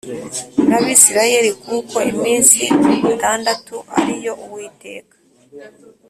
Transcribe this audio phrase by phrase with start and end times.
[0.67, 2.59] N abisirayeli kuko iminsi
[3.13, 5.15] itandatu ari yo uwiteka